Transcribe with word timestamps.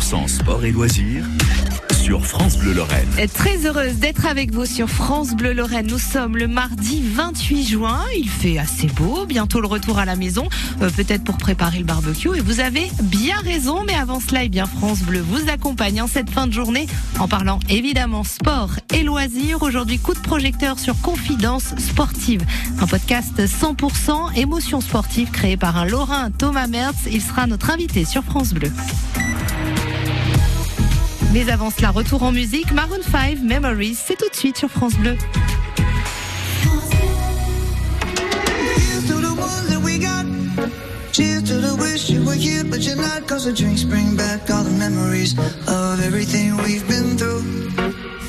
100% 0.00 0.28
sport 0.28 0.64
et 0.64 0.70
loisirs 0.70 1.24
sur 1.90 2.24
France 2.24 2.56
Bleu 2.56 2.72
Lorraine. 2.72 3.08
Très 3.34 3.66
heureuse 3.66 3.96
d'être 3.96 4.26
avec 4.26 4.52
vous 4.52 4.64
sur 4.64 4.88
France 4.88 5.34
Bleu 5.34 5.52
Lorraine. 5.52 5.86
Nous 5.88 5.98
sommes 5.98 6.36
le 6.36 6.46
mardi 6.46 7.02
28 7.02 7.64
juin. 7.64 8.00
Il 8.16 8.28
fait 8.28 8.58
assez 8.58 8.86
beau. 8.86 9.26
Bientôt 9.26 9.60
le 9.60 9.66
retour 9.66 9.98
à 9.98 10.04
la 10.04 10.16
maison, 10.16 10.48
euh, 10.80 10.88
peut-être 10.90 11.24
pour 11.24 11.36
préparer 11.36 11.78
le 11.78 11.84
barbecue. 11.84 12.34
Et 12.36 12.40
vous 12.40 12.60
avez 12.60 12.90
bien 13.02 13.36
raison. 13.40 13.82
Mais 13.86 13.94
avant 13.94 14.20
cela, 14.20 14.44
eh 14.44 14.48
bien 14.48 14.66
France 14.66 15.00
Bleu 15.00 15.20
vous 15.20 15.50
accompagne 15.50 16.00
en 16.00 16.06
cette 16.06 16.30
fin 16.30 16.46
de 16.46 16.52
journée 16.52 16.86
en 17.18 17.28
parlant 17.28 17.58
évidemment 17.68 18.24
sport 18.24 18.70
et 18.94 19.02
loisirs. 19.02 19.62
Aujourd'hui, 19.62 19.98
coup 19.98 20.14
de 20.14 20.20
projecteur 20.20 20.78
sur 20.78 20.98
Confidence 21.02 21.74
sportive, 21.76 22.42
un 22.80 22.86
podcast 22.86 23.38
100% 23.38 24.38
émotion 24.38 24.80
sportive 24.80 25.30
créé 25.30 25.56
par 25.56 25.76
un 25.76 25.84
Lorrain 25.84 26.30
Thomas 26.30 26.68
Mertz. 26.68 27.08
Il 27.10 27.20
sera 27.20 27.46
notre 27.46 27.70
invité 27.70 28.04
sur 28.04 28.22
France 28.22 28.54
Bleu. 28.54 28.70
Mais 31.38 31.52
avant 31.52 31.70
cela, 31.70 31.90
retour 31.90 32.24
en 32.24 32.32
musique, 32.32 32.72
Maroon 32.72 33.00
5, 33.00 33.38
Memories, 33.44 33.94
c'est 33.94 34.16
tout 34.16 34.28
de 34.28 34.34
suite 34.34 34.56
sur 34.56 34.68
France 34.68 34.94
Bleu. 34.96 35.16
Cheers 41.12 41.42
to 41.44 41.60
the 41.60 41.76
wish 41.80 42.10
you 42.10 42.24
were 42.24 42.34
here, 42.34 42.64
but 42.64 42.80
you're 42.80 42.96
not. 42.96 43.28
Cause 43.28 43.44
the 43.44 43.52
drinks 43.52 43.84
bring 43.84 44.16
back 44.16 44.50
all 44.50 44.64
the 44.64 44.76
memories 44.78 45.38
of 45.68 46.00
everything 46.04 46.56
we've 46.64 46.86
been 46.88 47.16
through. 47.16 47.42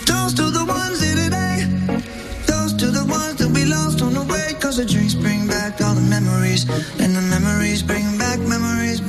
Toast 0.05 0.37
to 0.37 0.51
the 0.51 0.65
ones 0.65 1.01
here 1.01 1.15
today. 1.15 1.65
Toast 2.45 2.77
to 2.79 2.91
the 2.91 3.05
ones 3.09 3.37
that 3.37 3.49
we 3.49 3.65
lost 3.65 4.03
on 4.03 4.13
the 4.13 4.23
way. 4.23 4.53
Cause 4.59 4.77
the 4.77 4.85
drinks 4.85 5.15
bring 5.15 5.47
back 5.47 5.81
all 5.81 5.95
the 5.95 6.07
memories. 6.09 6.69
And 6.99 7.15
the 7.15 7.21
memories 7.21 7.81
bring 7.81 8.19
back, 8.19 8.39
memories 8.39 9.01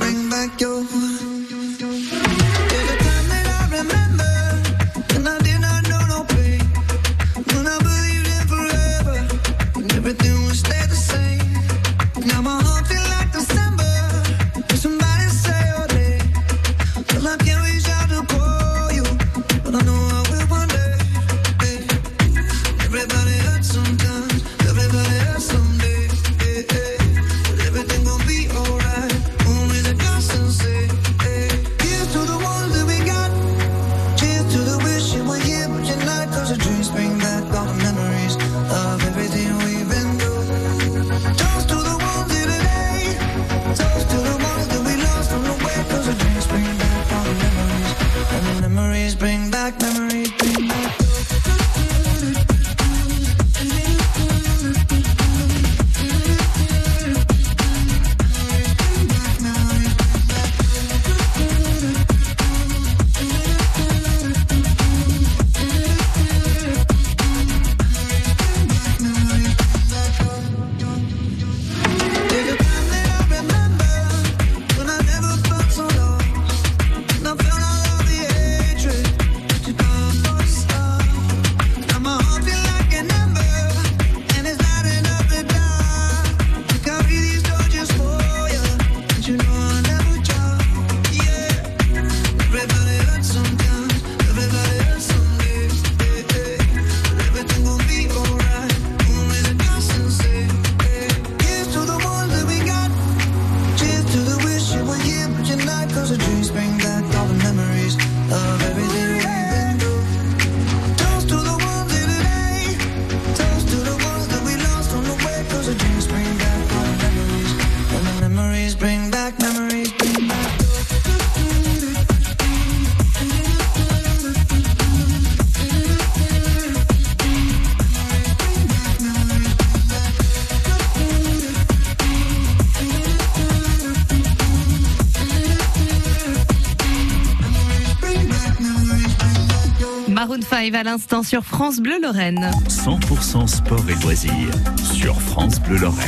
Maroon 140.21 140.41
5 140.43 140.75
à 140.75 140.83
l'instant 140.83 141.23
sur 141.23 141.43
France 141.43 141.79
Bleu 141.79 141.99
Lorraine. 141.99 142.51
100% 142.69 143.47
sport 143.47 143.89
et 143.89 143.95
loisirs 144.03 144.53
sur 144.93 145.19
France 145.19 145.59
Bleu 145.59 145.77
Lorraine. 145.77 146.07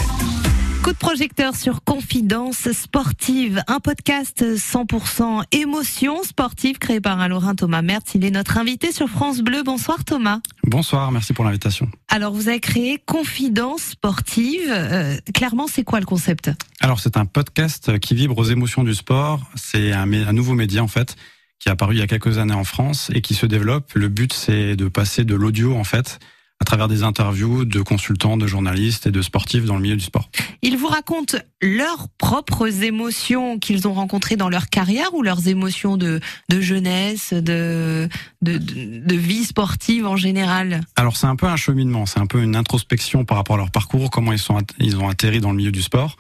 Coup 0.83 0.91
de 0.91 0.97
projecteur 0.97 1.55
sur 1.55 1.83
Confidence 1.83 2.71
sportive, 2.73 3.63
un 3.67 3.79
podcast 3.79 4.43
100% 4.43 5.45
émotion 5.51 6.21
sportive 6.21 6.77
créé 6.77 7.01
par 7.01 7.19
un 7.21 7.27
Lorrain 7.27 7.55
Thomas 7.55 7.81
Mertz. 7.81 8.13
Il 8.13 8.23
est 8.23 8.29
notre 8.29 8.59
invité 8.59 8.91
sur 8.91 9.09
France 9.09 9.41
Bleu. 9.41 9.63
Bonsoir 9.63 10.03
Thomas. 10.03 10.41
Bonsoir, 10.63 11.11
merci 11.11 11.33
pour 11.33 11.43
l'invitation. 11.43 11.89
Alors 12.07 12.33
vous 12.33 12.49
avez 12.49 12.59
créé 12.59 13.01
Confidence 13.03 13.81
sportive. 13.81 14.69
Euh, 14.69 15.17
clairement, 15.33 15.65
c'est 15.65 15.83
quoi 15.83 15.99
le 15.99 16.05
concept? 16.05 16.51
Alors 16.81 16.99
c'est 16.99 17.17
un 17.17 17.25
podcast 17.25 17.97
qui 17.97 18.13
vibre 18.13 18.37
aux 18.37 18.43
émotions 18.43 18.83
du 18.83 18.93
sport. 18.93 19.41
C'est 19.55 19.91
un, 19.91 20.05
nouveau 20.05 20.53
média 20.53 20.83
en 20.83 20.87
fait 20.87 21.15
qui 21.59 21.69
est 21.69 21.71
apparu 21.71 21.95
il 21.95 21.99
y 21.99 22.03
a 22.03 22.07
quelques 22.07 22.37
années 22.37 22.53
en 22.53 22.63
France 22.63 23.09
et 23.13 23.21
qui 23.21 23.33
se 23.35 23.45
développe. 23.45 23.93
Le 23.93 24.09
but 24.09 24.33
c'est 24.33 24.75
de 24.75 24.87
passer 24.87 25.23
de 25.23 25.35
l'audio 25.35 25.75
en 25.75 25.83
fait 25.83 26.19
à 26.63 26.65
travers 26.65 26.87
des 26.87 27.03
interviews 27.03 27.65
de 27.65 27.81
consultants, 27.81 28.37
de 28.37 28.47
journalistes 28.47 29.05
et 29.05 29.11
de 29.11 29.21
sportifs 29.21 29.65
dans 29.65 29.75
le 29.75 29.81
milieu 29.81 29.97
du 29.97 30.03
sport. 30.05 30.29
Ils 30.61 30.77
vous 30.77 30.87
racontent 30.87 31.37
leurs 31.61 32.07
propres 32.17 32.83
émotions 32.83 33.59
qu'ils 33.59 33.85
ont 33.85 33.93
rencontrées 33.93 34.37
dans 34.37 34.47
leur 34.47 34.69
carrière 34.69 35.13
ou 35.13 35.23
leurs 35.23 35.49
émotions 35.49 35.97
de, 35.97 36.21
de 36.47 36.61
jeunesse, 36.61 37.33
de, 37.33 38.07
de, 38.41 39.15
vie 39.15 39.43
sportive 39.43 40.07
en 40.07 40.15
général? 40.15 40.79
Alors 40.95 41.17
c'est 41.17 41.27
un 41.27 41.35
peu 41.35 41.47
un 41.47 41.57
cheminement, 41.57 42.05
c'est 42.05 42.19
un 42.19 42.27
peu 42.27 42.41
une 42.41 42.55
introspection 42.55 43.25
par 43.25 43.35
rapport 43.35 43.55
à 43.57 43.59
leur 43.59 43.71
parcours, 43.71 44.09
comment 44.09 44.31
ils 44.31 44.39
sont 44.39 44.57
ils 44.79 44.95
ont 44.95 45.09
atterri 45.09 45.41
dans 45.41 45.51
le 45.51 45.57
milieu 45.57 45.71
du 45.73 45.81
sport. 45.81 46.15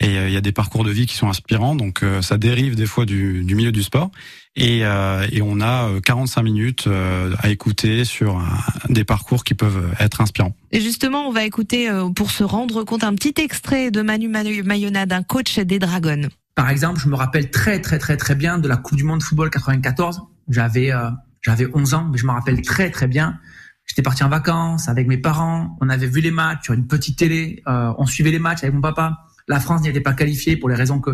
Et 0.00 0.18
euh, 0.18 0.28
il 0.28 0.34
y 0.34 0.36
a 0.36 0.42
des 0.42 0.52
parcours 0.52 0.84
de 0.84 0.90
vie 0.90 1.06
qui 1.06 1.14
sont 1.16 1.28
inspirants, 1.28 1.74
donc 1.74 2.02
euh, 2.02 2.20
ça 2.20 2.36
dérive 2.36 2.74
des 2.76 2.84
fois 2.86 3.06
du, 3.06 3.42
du 3.44 3.54
milieu 3.54 3.72
du 3.72 3.82
sport. 3.82 4.10
Et, 4.54 4.80
euh, 4.84 5.26
et 5.32 5.40
on 5.42 5.60
a 5.60 5.88
euh, 5.88 6.00
45 6.00 6.42
minutes 6.42 6.86
euh, 6.86 7.34
à 7.40 7.48
écouter 7.48 8.04
sur 8.04 8.42
des 8.90 9.04
parcours 9.04 9.42
qui 9.42 9.54
peuvent 9.54 9.94
être 9.98 10.20
inspirants. 10.20 10.54
Et 10.72 10.80
justement, 10.82 11.26
on 11.28 11.32
va 11.32 11.44
écouter, 11.44 11.88
euh, 11.90 12.10
pour 12.10 12.30
se 12.30 12.44
rendre 12.44 12.84
compte, 12.84 13.04
un 13.04 13.14
petit 13.14 13.34
extrait 13.40 13.90
de 13.90 14.02
Manu 14.02 14.28
Manu- 14.28 14.62
Mayonnaise, 14.62 15.06
un 15.10 15.22
coach 15.22 15.58
des 15.58 15.78
Dragons. 15.78 16.28
Par 16.54 16.68
exemple, 16.70 17.00
je 17.00 17.08
me 17.08 17.14
rappelle 17.16 17.50
très 17.50 17.80
très 17.80 17.98
très 17.98 18.16
très 18.16 18.34
bien 18.34 18.58
de 18.58 18.68
la 18.68 18.76
Coupe 18.76 18.96
du 18.96 19.04
Monde 19.04 19.18
de 19.20 19.24
football 19.24 19.50
94. 19.50 20.22
J'avais 20.50 20.92
euh, 20.92 21.10
j'avais 21.42 21.66
11 21.74 21.94
ans, 21.94 22.08
mais 22.12 22.18
je 22.18 22.26
me 22.26 22.32
rappelle 22.32 22.60
très 22.62 22.90
très 22.90 23.06
bien. 23.06 23.38
J'étais 23.86 24.02
parti 24.02 24.24
en 24.24 24.28
vacances 24.28 24.88
avec 24.88 25.06
mes 25.06 25.18
parents. 25.18 25.76
On 25.80 25.88
avait 25.88 26.06
vu 26.08 26.20
les 26.20 26.30
matchs 26.32 26.64
sur 26.64 26.74
une 26.74 26.86
petite 26.86 27.18
télé. 27.18 27.62
euh, 27.68 27.92
on 27.98 28.06
suivait 28.06 28.30
les 28.30 28.38
matchs 28.38 28.62
avec 28.62 28.74
mon 28.74 28.80
papa. 28.80 29.18
La 29.48 29.60
France 29.60 29.82
n'y 29.82 29.88
était 29.88 30.00
pas 30.00 30.12
qualifiée 30.14 30.56
pour 30.56 30.68
les 30.68 30.74
raisons 30.74 31.00
que 31.00 31.10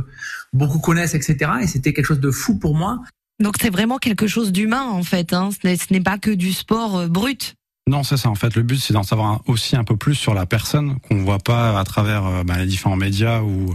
beaucoup 0.53 0.79
connaissent, 0.79 1.15
etc. 1.15 1.51
Et 1.63 1.67
c'était 1.67 1.93
quelque 1.93 2.07
chose 2.07 2.21
de 2.21 2.31
fou 2.31 2.59
pour 2.59 2.75
moi. 2.75 3.01
Donc 3.41 3.57
c'est 3.61 3.71
vraiment 3.71 3.99
quelque 3.99 4.27
chose 4.27 4.53
d'humain 4.53 4.85
en 4.85 5.03
fait. 5.03 5.33
Hein. 5.33 5.51
Ce 5.53 5.93
n'est- 5.93 6.01
pas 6.01 6.19
que 6.19 6.31
du 6.31 6.53
sport 6.53 6.97
euh, 6.97 7.09
brut. 7.09 7.55
Non, 7.89 8.05
c'est 8.05 8.17
ça. 8.17 8.31
En 8.31 8.37
fait, 8.37 8.55
le 8.55 8.63
but, 8.63 8.79
c'est 8.79 8.93
d'en 8.95 9.03
savoir 9.03 9.41
aussi 9.47 9.75
un 9.75 9.83
peu 9.85 9.97
plus 9.97 10.15
sur 10.15 10.35
la 10.35 10.47
personne 10.47 10.99
qu'on 11.01 11.23
voit 11.25 11.41
pas 11.41 11.79
à 11.79 11.85
travers 11.85 12.25
euh, 12.25 12.45
bah, 12.45 12.59
les 12.59 12.67
différents 12.67 12.97
médias 12.97 13.41
ou 13.43 13.75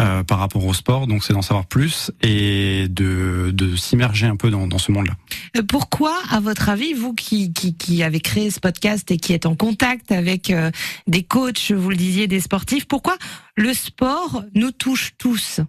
euh, 0.00 0.22
par 0.22 0.38
rapport 0.38 0.64
au 0.64 0.74
sport. 0.74 1.06
Donc 1.06 1.24
c'est 1.24 1.32
d'en 1.32 1.42
savoir 1.42 1.66
plus 1.66 2.10
et 2.22 2.86
de, 2.88 3.50
de 3.52 3.76
s'immerger 3.76 4.26
un 4.26 4.36
peu 4.36 4.50
dans, 4.50 4.66
dans 4.66 4.78
ce 4.78 4.92
monde-là. 4.92 5.14
Euh, 5.56 5.62
Pourquoi, 5.62 6.16
à 6.30 6.40
votre 6.40 6.68
avis, 6.68 6.92
vous 6.92 7.14
qui, 7.14 7.52
qui, 7.52 7.76
qui 7.76 8.02
avez 8.02 8.20
créé 8.20 8.50
ce 8.50 8.60
podcast 8.60 9.10
et 9.10 9.16
qui 9.16 9.32
êtes 9.32 9.46
en 9.46 9.56
contact 9.56 10.12
avec 10.12 10.50
euh, 10.50 10.70
des 11.06 11.22
coachs, 11.22 11.72
vous 11.72 11.90
le 11.90 11.96
disiez, 11.96 12.26
des 12.26 12.40
sportifs, 12.40 12.86
pourquoi 12.86 13.16
le 13.56 13.72
sport 13.74 14.44
nous 14.54 14.70
touche 14.70 15.12
tous? 15.18 15.60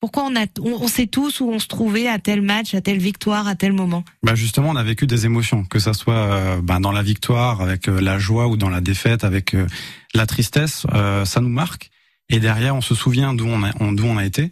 Pourquoi 0.00 0.24
on, 0.24 0.34
a, 0.34 0.46
on, 0.60 0.82
on 0.82 0.88
sait 0.88 1.06
tous 1.06 1.38
où 1.40 1.48
on 1.48 1.60
se 1.60 1.68
trouvait 1.68 2.08
à 2.08 2.18
tel 2.18 2.42
match, 2.42 2.74
à 2.74 2.80
telle 2.80 2.98
victoire, 2.98 3.46
à 3.46 3.54
tel 3.54 3.72
moment? 3.72 4.02
Bah 4.24 4.34
justement, 4.34 4.70
on 4.70 4.74
a 4.74 4.82
vécu 4.82 5.06
des 5.06 5.26
émotions, 5.26 5.62
que 5.64 5.78
ça 5.78 5.94
soit 5.94 6.14
euh, 6.14 6.60
bah, 6.60 6.80
dans 6.80 6.90
la 6.90 7.02
victoire, 7.04 7.60
avec 7.60 7.88
euh, 7.88 8.00
la 8.00 8.18
joie, 8.18 8.48
ou 8.48 8.56
dans 8.56 8.68
la 8.68 8.80
défaite, 8.80 9.22
avec 9.22 9.54
euh, 9.54 9.68
la 10.12 10.26
tristesse. 10.26 10.86
euh, 10.92 11.24
ça 11.24 11.40
nous 11.40 11.48
marque. 11.48 11.91
Et 12.32 12.40
derrière, 12.40 12.74
on 12.74 12.80
se 12.80 12.96
souvient 12.96 13.32
d'où 13.34 13.46
on 13.46 13.62
a, 13.62 13.70
on- 13.78 13.92
d'où 13.92 14.04
on 14.06 14.16
a 14.16 14.24
été. 14.24 14.50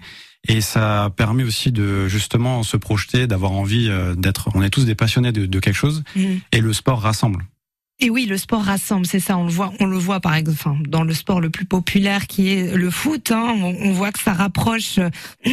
Et 0.48 0.60
ça 0.60 1.10
permet 1.16 1.42
aussi 1.42 1.70
de 1.72 2.06
justement 2.08 2.62
se 2.62 2.76
projeter, 2.78 3.26
d'avoir 3.26 3.52
envie 3.52 3.88
euh, 3.90 4.14
d'être. 4.14 4.48
On 4.54 4.62
est 4.62 4.70
tous 4.70 4.84
des 4.86 4.94
passionnés 4.94 5.32
de, 5.32 5.44
de 5.46 5.58
quelque 5.60 5.74
chose, 5.74 6.02
et 6.52 6.60
le 6.60 6.72
sport 6.72 7.00
rassemble. 7.02 7.44
Et 8.02 8.08
oui, 8.08 8.24
le 8.24 8.38
sport 8.38 8.62
rassemble, 8.62 9.04
c'est 9.04 9.20
ça. 9.20 9.36
On 9.36 9.44
le 9.44 9.50
voit, 9.50 9.72
on 9.80 9.84
le 9.84 9.98
voit 9.98 10.20
par 10.20 10.34
exemple 10.34 10.56
enfin, 10.58 10.78
dans 10.88 11.04
le 11.04 11.12
sport 11.12 11.38
le 11.42 11.50
plus 11.50 11.66
populaire 11.66 12.26
qui 12.26 12.48
est 12.48 12.74
le 12.74 12.90
foot. 12.90 13.30
Hein, 13.30 13.54
on, 13.60 13.76
on 13.88 13.92
voit 13.92 14.12
que 14.12 14.18
ça 14.20 14.32
rapproche. 14.32 14.98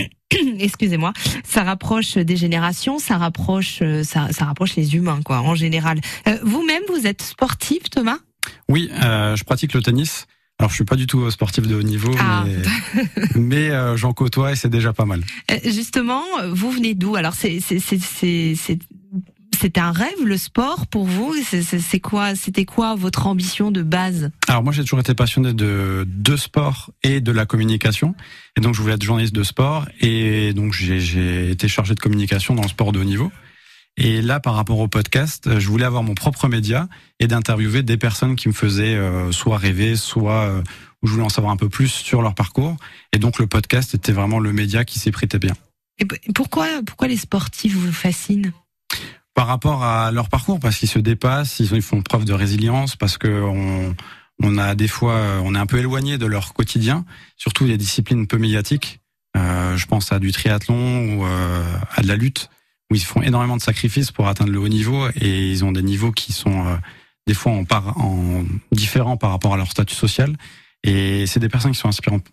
Excusez-moi, 0.59 1.13
ça 1.43 1.63
rapproche 1.63 2.15
des 2.15 2.35
générations, 2.37 2.99
ça 2.99 3.17
rapproche, 3.17 3.79
euh, 3.81 4.03
ça, 4.03 4.27
ça 4.31 4.45
rapproche 4.45 4.75
les 4.75 4.95
humains, 4.95 5.21
quoi, 5.23 5.39
en 5.39 5.55
général. 5.55 5.99
Euh, 6.27 6.37
Vous-même, 6.43 6.83
vous 6.89 7.07
êtes 7.07 7.21
sportif, 7.21 7.89
Thomas? 7.89 8.17
Oui, 8.69 8.89
euh, 9.03 9.35
je 9.35 9.43
pratique 9.43 9.73
le 9.73 9.81
tennis. 9.81 10.27
Alors, 10.59 10.71
je 10.71 10.75
suis 10.75 10.85
pas 10.85 10.95
du 10.95 11.05
tout 11.05 11.29
sportif 11.29 11.67
de 11.67 11.75
haut 11.75 11.83
niveau, 11.83 12.11
Ah. 12.19 12.43
mais, 12.45 12.55
mais 13.35 13.69
euh, 13.69 13.95
j'en 13.95 14.13
côtoie 14.13 14.51
et 14.53 14.55
c'est 14.55 14.69
déjà 14.69 14.91
pas 14.91 15.05
mal. 15.05 15.21
Euh, 15.51 15.55
Justement, 15.65 16.23
vous 16.51 16.71
venez 16.71 16.95
d'où? 16.95 17.15
Alors, 17.15 17.35
c'est 17.35 17.59
un 19.77 19.91
rêve 19.91 20.23
le 20.25 20.37
sport 20.37 20.87
pour 20.87 21.05
vous? 21.05 21.35
C'est- 21.43 21.99
quoi 21.99 22.35
C'était 22.35 22.65
quoi 22.65 22.95
votre 22.95 23.27
ambition 23.27 23.69
de 23.71 23.81
base? 23.83 24.31
Alors 24.47 24.63
moi 24.63 24.71
j'ai 24.73 24.81
toujours 24.83 24.99
été 24.99 25.13
passionné 25.15 25.51
de 25.53 26.05
de 26.07 26.35
sport 26.35 26.91
et 27.03 27.21
de 27.21 27.31
la 27.31 27.45
communication 27.47 28.13
et 28.55 28.61
donc 28.61 28.75
je 28.75 28.81
voulais 28.81 28.93
être 28.93 29.03
journaliste 29.03 29.33
de 29.33 29.41
sport 29.43 29.87
et 29.99 30.53
donc 30.53 30.73
j'ai 30.73 30.99
j'ai 30.99 31.49
été 31.49 31.67
chargé 31.67 31.95
de 31.95 31.99
communication 31.99 32.53
dans 32.55 32.61
le 32.61 32.67
sport 32.67 32.91
de 32.91 32.99
haut 32.99 33.03
niveau. 33.03 33.31
Et 33.97 34.21
là 34.21 34.39
par 34.39 34.53
rapport 34.53 34.79
au 34.79 34.87
podcast, 34.87 35.47
euh, 35.47 35.59
je 35.59 35.67
voulais 35.67 35.85
avoir 35.85 36.03
mon 36.03 36.13
propre 36.13 36.47
média 36.47 36.87
et 37.19 37.27
d'interviewer 37.27 37.81
des 37.81 37.97
personnes 37.97 38.35
qui 38.35 38.47
me 38.47 38.53
faisaient 38.53 38.95
euh, 38.95 39.31
soit 39.31 39.57
rêver, 39.57 39.95
soit 39.95 40.43
euh, 40.43 40.61
où 41.01 41.07
je 41.07 41.13
voulais 41.13 41.25
en 41.25 41.29
savoir 41.29 41.51
un 41.51 41.57
peu 41.57 41.67
plus 41.67 41.89
sur 41.89 42.21
leur 42.21 42.35
parcours 42.35 42.77
et 43.11 43.17
donc 43.17 43.39
le 43.39 43.47
podcast 43.47 43.95
était 43.95 44.11
vraiment 44.11 44.39
le 44.39 44.53
média 44.53 44.85
qui 44.85 44.99
s'y 44.99 45.11
prêtait 45.11 45.39
bien. 45.39 45.53
Et 45.99 46.05
pourquoi 46.33 46.67
pourquoi 46.85 47.07
les 47.07 47.17
sportifs 47.17 47.73
vous 47.73 47.91
fascinent? 47.91 48.51
Par 49.33 49.47
rapport 49.47 49.83
à 49.83 50.11
leur 50.11 50.29
parcours 50.29 50.59
parce 50.59 50.77
qu'ils 50.77 50.89
se 50.89 50.99
dépassent, 50.99 51.59
ils 51.59 51.81
font 51.81 52.01
preuve 52.01 52.25
de 52.25 52.33
résilience 52.33 52.95
parce 52.95 53.17
que 53.17 53.27
on, 53.27 53.95
on 54.43 54.57
a 54.59 54.75
des 54.75 54.87
fois 54.87 55.19
on 55.43 55.55
est 55.55 55.59
un 55.59 55.65
peu 55.65 55.79
éloigné 55.79 56.19
de 56.19 56.27
leur 56.27 56.53
quotidien, 56.53 57.03
surtout 57.35 57.65
les 57.65 57.77
disciplines 57.77 58.27
peu 58.27 58.37
médiatiques. 58.37 58.99
Euh, 59.37 59.77
je 59.77 59.85
pense 59.85 60.11
à 60.11 60.19
du 60.19 60.31
triathlon 60.31 61.17
ou 61.17 61.25
euh, 61.25 61.77
à 61.95 62.01
de 62.01 62.07
la 62.07 62.15
lutte 62.15 62.49
où 62.91 62.95
ils 62.95 63.03
font 63.03 63.21
énormément 63.21 63.57
de 63.57 63.61
sacrifices 63.61 64.11
pour 64.11 64.27
atteindre 64.27 64.51
le 64.51 64.59
haut 64.59 64.69
niveau 64.69 65.07
et 65.19 65.51
ils 65.51 65.65
ont 65.65 65.71
des 65.71 65.81
niveaux 65.81 66.11
qui 66.11 66.33
sont 66.33 66.65
euh, 66.65 66.75
des 67.27 67.33
fois 67.33 67.51
en, 67.51 67.65
par, 67.65 67.97
en 67.97 68.45
différents 68.71 69.17
par 69.17 69.31
rapport 69.31 69.53
à 69.53 69.57
leur 69.57 69.69
statut 69.71 69.95
social 69.95 70.35
et 70.83 71.25
c'est 71.27 71.39
des 71.39 71.49
personnes 71.49 71.71
qui 71.71 71.79
sont 71.79 71.89
inspirantes. 71.89 72.25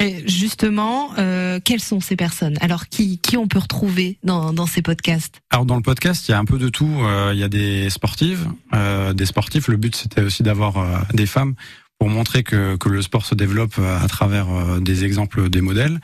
Et 0.00 0.22
justement, 0.28 1.10
euh, 1.18 1.58
quelles 1.62 1.80
sont 1.80 2.00
ces 2.00 2.14
personnes? 2.14 2.56
Alors, 2.60 2.86
qui, 2.86 3.18
qui 3.18 3.36
on 3.36 3.48
peut 3.48 3.58
retrouver 3.58 4.16
dans, 4.22 4.52
dans 4.52 4.66
ces 4.66 4.80
podcasts? 4.80 5.40
Alors 5.50 5.66
dans 5.66 5.74
le 5.74 5.82
podcast, 5.82 6.28
il 6.28 6.30
y 6.30 6.34
a 6.34 6.38
un 6.38 6.44
peu 6.44 6.56
de 6.56 6.68
tout. 6.68 6.88
Euh, 7.00 7.32
il 7.34 7.40
y 7.40 7.42
a 7.42 7.48
des 7.48 7.90
sportives, 7.90 8.46
euh, 8.74 9.12
des 9.12 9.26
sportifs. 9.26 9.66
Le 9.66 9.76
but 9.76 9.96
c'était 9.96 10.22
aussi 10.22 10.44
d'avoir 10.44 10.76
euh, 10.76 10.98
des 11.14 11.26
femmes 11.26 11.56
pour 11.98 12.08
montrer 12.08 12.44
que, 12.44 12.76
que 12.76 12.88
le 12.88 13.02
sport 13.02 13.26
se 13.26 13.34
développe 13.34 13.74
euh, 13.80 14.00
à 14.00 14.06
travers 14.06 14.48
euh, 14.48 14.78
des 14.78 15.04
exemples, 15.04 15.50
des 15.50 15.60
modèles. 15.60 15.98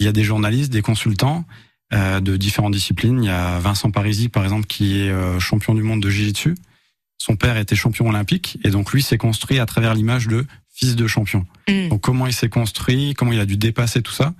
Il 0.00 0.06
y 0.06 0.08
a 0.08 0.12
des 0.12 0.24
journalistes, 0.24 0.72
des 0.72 0.82
consultants 0.82 1.44
de 1.92 2.36
différentes 2.36 2.72
disciplines. 2.72 3.22
Il 3.22 3.26
y 3.26 3.30
a 3.30 3.58
Vincent 3.58 3.90
Parisi 3.90 4.28
par 4.28 4.44
exemple 4.44 4.66
qui 4.66 5.00
est 5.00 5.10
euh, 5.10 5.38
champion 5.38 5.74
du 5.74 5.82
monde 5.82 6.02
de 6.02 6.10
jiu-jitsu. 6.10 6.54
Son 7.18 7.36
père 7.36 7.56
était 7.56 7.76
champion 7.76 8.08
olympique 8.08 8.58
et 8.64 8.70
donc 8.70 8.92
lui 8.92 9.02
s'est 9.02 9.18
construit 9.18 9.58
à 9.58 9.66
travers 9.66 9.94
l'image 9.94 10.28
de 10.28 10.46
fils 10.74 10.96
de 10.96 11.06
champion. 11.06 11.46
Mm. 11.68 11.88
Donc 11.88 12.00
comment 12.00 12.26
il 12.26 12.32
s'est 12.32 12.48
construit, 12.48 13.14
comment 13.14 13.32
il 13.32 13.40
a 13.40 13.46
dû 13.46 13.56
dépasser 13.56 14.02
tout 14.02 14.12
ça. 14.12 14.34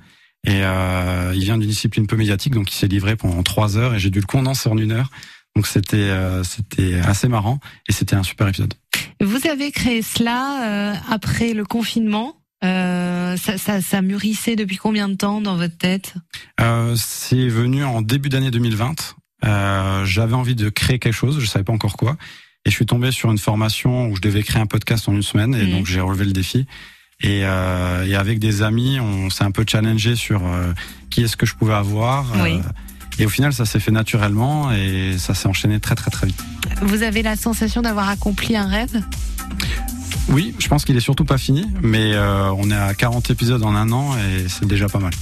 Et 0.47 0.63
euh, 0.63 1.33
il 1.35 1.43
vient 1.43 1.59
d'une 1.59 1.69
discipline 1.69 2.07
peu 2.07 2.17
médiatique, 2.17 2.55
donc 2.55 2.71
il 2.71 2.77
s'est 2.77 2.87
livré 2.87 3.17
pendant 3.17 3.43
trois 3.43 3.77
heures 3.77 3.95
et 3.95 3.99
j'ai 3.99 4.11
dû 4.11 4.21
le 4.21 4.27
condenser 4.27 4.69
en 4.69 4.79
une 4.79 4.93
heure. 4.93 5.11
Donc 5.57 5.67
c'était 5.67 5.97
euh, 5.97 6.45
c'était 6.45 6.95
assez 7.01 7.29
marrant 7.29 7.59
et 7.89 7.93
c'était 7.93 8.15
un 8.15 8.23
super 8.23 8.47
épisode. 8.47 8.75
Vous 9.21 9.47
avez 9.49 9.73
créé 9.73 10.03
cela 10.03 10.93
euh, 10.93 10.95
après 11.09 11.55
le 11.55 11.65
confinement. 11.65 12.37
Euh, 13.27 13.37
ça, 13.37 13.59
ça, 13.59 13.81
ça 13.81 14.03
mûrissait 14.03 14.57
depuis 14.57 14.77
combien 14.77 15.09
de 15.09 15.15
temps 15.15 15.41
dans 15.41 15.57
votre 15.57 15.77
tête? 15.77 16.15
Euh, 16.61 16.95
c'est 16.97 17.49
venu 17.49 17.85
en 17.85 18.03
début 18.03 18.29
d'année 18.29 18.51
2020. 18.51 19.17
Euh, 19.45 20.05
J'avais 20.05 20.35
envie 20.35 20.55
de 20.55 20.69
créer 20.69 20.99
quelque 20.99 21.13
chose, 21.15 21.39
je 21.41 21.47
savais 21.47 21.65
pas 21.65 21.73
encore 21.73 21.97
quoi, 21.97 22.17
et 22.65 22.71
je 22.71 22.75
suis 22.75 22.87
tombé 22.87 23.11
sur 23.13 23.31
une 23.31 23.39
formation 23.39 24.09
où 24.09 24.17
je 24.17 24.21
devais 24.21 24.43
créer 24.43 24.61
un 24.63 24.67
podcast 24.67 25.09
en 25.09 25.13
une 25.13 25.23
semaine, 25.23 25.55
et 25.55 25.65
Mhm. 25.65 25.71
donc 25.73 25.87
j'ai 25.87 26.01
relevé 26.01 26.25
le 26.25 26.33
défi. 26.33 26.67
Et, 27.23 27.43
euh, 27.45 28.07
et 28.07 28.15
avec 28.15 28.39
des 28.39 28.63
amis, 28.63 29.01
on 29.01 29.31
s'est 29.31 29.45
un 29.45 29.51
peu 29.51 29.65
challengé 29.67 30.17
sur 30.17 30.43
qui 31.11 31.23
est-ce 31.23 31.37
que 31.37 31.47
je 31.47 31.55
pouvais 31.55 31.75
avoir. 31.75 32.27
Oui. 32.43 32.61
et 33.19 33.25
au 33.25 33.31
final, 33.31 33.53
ça 33.55 33.65
s'est 33.65 33.81
fait 33.81 33.91
naturellement 33.93 34.71
et 34.73 35.15
ça 35.17 35.33
s'est 35.35 35.49
enchaîné 35.49 35.81
très 35.81 35.95
très 35.95 36.11
très 36.11 36.27
vite. 36.27 36.45
Vous 36.83 37.03
avez 37.03 37.23
la 37.23 37.35
sensation 37.37 37.81
d'avoir 37.81 38.09
accompli 38.11 38.55
un 38.57 38.67
rêve? 38.69 39.01
Oui, 40.29 40.55
je 40.59 40.69
pense 40.69 40.85
qu'il 40.85 40.97
est 40.97 41.01
surtout 41.01 41.25
pas 41.25 41.39
fini, 41.39 41.67
mais 41.83 42.13
euh, 42.15 42.51
on 42.53 42.71
est 42.71 42.77
à 42.77 42.95
40 42.95 43.31
épisodes 43.31 43.63
en 43.63 43.75
un 43.75 43.93
an 43.93 44.17
et 44.17 44.49
c'est 44.49 44.67
déjà 44.67 44.89
pas 44.89 44.99
mal. 44.99 45.13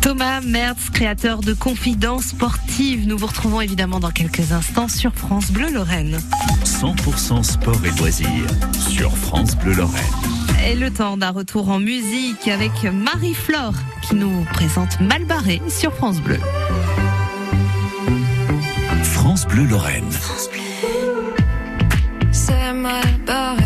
Thomas 0.00 0.40
Mertz, 0.40 0.90
créateur 0.90 1.40
de 1.40 1.52
Confidences 1.52 2.26
sportives. 2.26 3.06
Nous 3.06 3.18
vous 3.18 3.26
retrouvons 3.26 3.60
évidemment 3.60 4.00
dans 4.00 4.10
quelques 4.10 4.52
instants 4.52 4.88
sur 4.88 5.12
France 5.14 5.50
Bleu 5.50 5.70
Lorraine. 5.72 6.18
100% 6.64 7.42
sport 7.42 7.80
et 7.84 7.98
loisirs 7.98 8.28
sur 8.88 9.16
France 9.16 9.56
Bleu 9.56 9.74
Lorraine. 9.74 10.04
Et 10.64 10.74
le 10.74 10.90
temps 10.90 11.16
d'un 11.16 11.30
retour 11.30 11.68
en 11.70 11.78
musique 11.78 12.48
avec 12.48 12.72
Marie-Flore 12.84 13.74
qui 14.02 14.14
nous 14.14 14.44
présente 14.52 15.00
Malbarré 15.00 15.60
sur 15.68 15.92
France 15.92 16.20
Bleu. 16.20 16.38
France 19.02 19.46
Bleu 19.46 19.64
Lorraine. 19.64 20.10
C'est 22.32 22.72
mal 22.72 23.04
barré, 23.26 23.65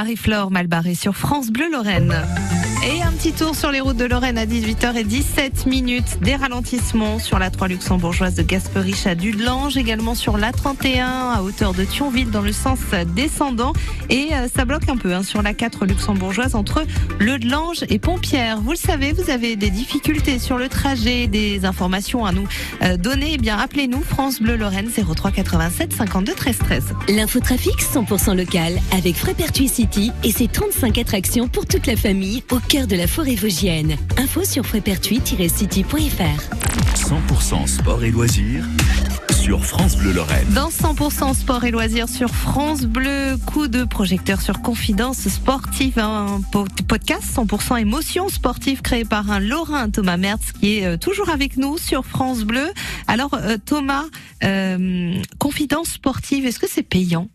Marie-Flore 0.00 0.50
Malbarré 0.50 0.94
sur 0.94 1.14
France 1.14 1.50
Bleu 1.50 1.70
Lorraine. 1.70 2.14
Et 2.82 3.02
un 3.02 3.12
petit 3.12 3.32
tour 3.32 3.54
sur 3.54 3.70
les 3.70 3.80
routes 3.80 3.98
de 3.98 4.06
Lorraine 4.06 4.38
à 4.38 4.46
18h17 4.46 5.68
minutes. 5.68 6.18
Des 6.22 6.34
ralentissements 6.34 7.18
sur 7.18 7.38
la 7.38 7.50
3 7.50 7.68
luxembourgeoise 7.68 8.36
de 8.36 8.42
Gasperich 8.42 9.06
à 9.06 9.14
Dudelange, 9.14 9.76
également 9.76 10.14
sur 10.14 10.38
la 10.38 10.50
31 10.50 11.06
à 11.06 11.42
hauteur 11.42 11.74
de 11.74 11.84
Thionville 11.84 12.30
dans 12.30 12.40
le 12.40 12.52
sens 12.52 12.78
descendant. 13.14 13.74
Et 14.08 14.28
euh, 14.32 14.48
ça 14.56 14.64
bloque 14.64 14.88
un 14.88 14.96
peu 14.96 15.12
hein, 15.12 15.22
sur 15.22 15.42
la 15.42 15.52
4 15.52 15.84
luxembourgeoise 15.84 16.54
entre 16.54 16.86
Le 17.18 17.38
Delange 17.38 17.84
et 17.90 17.98
Pompierre. 17.98 18.62
Vous 18.62 18.70
le 18.70 18.78
savez, 18.78 19.12
vous 19.12 19.28
avez 19.28 19.56
des 19.56 19.68
difficultés 19.68 20.38
sur 20.38 20.56
le 20.56 20.70
trajet, 20.70 21.26
des 21.26 21.66
informations 21.66 22.24
à 22.24 22.32
nous 22.32 22.48
euh, 22.82 22.96
donner. 22.96 23.32
Eh 23.34 23.38
bien, 23.38 23.58
appelez-nous 23.58 24.00
France 24.00 24.40
Bleu 24.40 24.56
Lorraine 24.56 24.88
03 24.88 25.32
87 25.32 25.92
52 25.92 26.32
13 26.32 26.58
13. 26.58 26.84
L'infotrafic 27.10 27.74
100% 27.74 28.34
local 28.34 28.80
avec 28.96 29.16
Frépertuis 29.16 29.68
City 29.68 30.12
et 30.24 30.32
ses 30.32 30.48
35 30.48 30.96
attractions 30.96 31.46
pour 31.46 31.66
toute 31.66 31.86
la 31.86 31.96
famille 31.96 32.42
au 32.50 32.58
cœur 32.70 32.86
de 32.86 32.94
la 32.94 33.08
forêt 33.08 33.34
vosgienne. 33.34 33.96
Info 34.16 34.44
sur 34.44 34.64
frépertuis-city.fr. 34.64 36.40
100% 36.94 37.66
sport 37.66 38.04
et 38.04 38.12
loisirs 38.12 38.64
sur 39.42 39.64
France 39.64 39.96
Bleu 39.96 40.12
Lorraine. 40.12 40.46
Dans 40.54 40.68
100% 40.68 41.34
sport 41.34 41.64
et 41.64 41.72
loisirs 41.72 42.08
sur 42.08 42.28
France 42.30 42.82
Bleu, 42.82 43.36
coup 43.46 43.66
de 43.66 43.82
projecteur 43.82 44.40
sur 44.40 44.62
Confidence 44.62 45.26
sportive, 45.28 45.98
un 45.98 46.40
po- 46.52 46.66
podcast 46.86 47.24
100% 47.34 47.80
émotion 47.80 48.28
sportive 48.28 48.82
créé 48.82 49.04
par 49.04 49.30
un 49.32 49.40
Lorrain, 49.40 49.90
Thomas 49.90 50.16
Mertz, 50.18 50.52
qui 50.52 50.78
est 50.78 50.86
euh, 50.86 50.96
toujours 50.96 51.30
avec 51.30 51.56
nous 51.56 51.76
sur 51.76 52.04
France 52.06 52.42
Bleu. 52.42 52.68
Alors 53.08 53.34
euh, 53.34 53.56
Thomas, 53.64 54.04
euh, 54.44 55.14
Confidence 55.38 55.88
sportive, 55.88 56.46
est-ce 56.46 56.60
que 56.60 56.68
c'est 56.70 56.84
payant? 56.84 57.28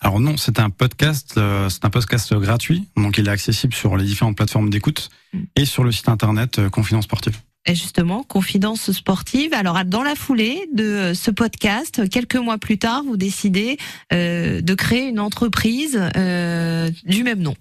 Alors 0.00 0.20
non, 0.20 0.36
c'est 0.36 0.60
un 0.60 0.70
podcast, 0.70 1.34
euh, 1.36 1.68
c'est 1.68 1.84
un 1.84 1.90
podcast 1.90 2.32
gratuit, 2.34 2.88
donc 2.96 3.18
il 3.18 3.26
est 3.26 3.30
accessible 3.30 3.74
sur 3.74 3.96
les 3.96 4.04
différentes 4.04 4.36
plateformes 4.36 4.70
d'écoute 4.70 5.10
et 5.56 5.64
sur 5.64 5.82
le 5.82 5.90
site 5.90 6.08
internet 6.08 6.58
euh, 6.58 6.70
Confidence 6.70 7.04
Sportive. 7.04 7.36
Et 7.68 7.74
justement, 7.74 8.22
Confidence 8.22 8.92
sportive. 8.92 9.52
Alors, 9.52 9.84
dans 9.84 10.02
la 10.02 10.14
foulée 10.14 10.68
de 10.72 10.84
euh, 10.84 11.14
ce 11.14 11.30
podcast, 11.30 12.08
quelques 12.08 12.36
mois 12.36 12.56
plus 12.56 12.78
tard, 12.78 13.02
vous 13.04 13.18
décidez 13.18 13.76
euh, 14.12 14.62
de 14.62 14.74
créer 14.74 15.08
une 15.08 15.20
entreprise 15.20 16.00
euh, 16.16 16.90
du 17.04 17.24
même 17.24 17.40
nom. 17.40 17.54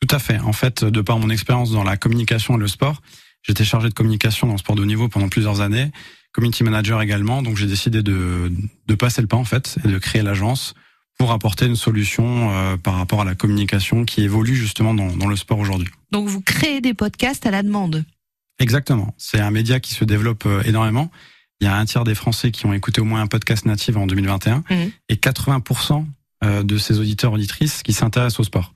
Tout 0.00 0.14
à 0.14 0.18
fait. 0.18 0.40
En 0.40 0.52
fait, 0.52 0.84
de 0.84 1.00
par 1.00 1.18
mon 1.20 1.30
expérience 1.30 1.70
dans 1.70 1.84
la 1.84 1.96
communication 1.96 2.56
et 2.56 2.58
le 2.58 2.66
sport, 2.66 3.00
j'étais 3.42 3.64
chargé 3.64 3.88
de 3.88 3.94
communication 3.94 4.48
dans 4.48 4.54
le 4.54 4.58
sport 4.58 4.74
de 4.74 4.82
haut 4.82 4.86
niveau 4.86 5.08
pendant 5.08 5.28
plusieurs 5.28 5.60
années, 5.60 5.92
community 6.32 6.64
manager 6.64 7.00
également, 7.00 7.40
donc 7.40 7.56
j'ai 7.56 7.66
décidé 7.66 8.02
de, 8.02 8.52
de 8.86 8.94
passer 8.96 9.22
le 9.22 9.28
pas 9.28 9.36
en 9.36 9.44
fait 9.44 9.76
et 9.84 9.88
de 9.88 9.98
créer 9.98 10.22
l'agence 10.22 10.74
pour 11.18 11.30
apporter 11.32 11.66
une 11.66 11.76
solution 11.76 12.50
euh, 12.52 12.76
par 12.76 12.94
rapport 12.96 13.20
à 13.20 13.24
la 13.24 13.34
communication 13.34 14.04
qui 14.04 14.22
évolue 14.22 14.56
justement 14.56 14.94
dans, 14.94 15.14
dans 15.16 15.28
le 15.28 15.36
sport 15.36 15.58
aujourd'hui. 15.58 15.88
Donc, 16.10 16.28
vous 16.28 16.40
créez 16.40 16.80
des 16.80 16.94
podcasts 16.94 17.46
à 17.46 17.50
la 17.50 17.62
demande. 17.62 18.04
Exactement. 18.58 19.14
C'est 19.18 19.40
un 19.40 19.50
média 19.50 19.80
qui 19.80 19.94
se 19.94 20.04
développe 20.04 20.44
euh, 20.46 20.62
énormément. 20.64 21.10
Il 21.60 21.64
y 21.64 21.68
a 21.68 21.76
un 21.76 21.84
tiers 21.84 22.04
des 22.04 22.14
Français 22.14 22.50
qui 22.50 22.66
ont 22.66 22.72
écouté 22.72 23.00
au 23.00 23.04
moins 23.04 23.20
un 23.20 23.26
podcast 23.26 23.64
natif 23.64 23.96
en 23.96 24.06
2021 24.06 24.64
Mhm. 24.70 24.90
et 25.08 25.14
80% 25.16 26.04
euh, 26.44 26.62
de 26.62 26.78
ces 26.78 26.98
auditeurs 26.98 27.32
auditrices 27.32 27.82
qui 27.82 27.92
s'intéressent 27.92 28.40
au 28.40 28.44
sport. 28.44 28.72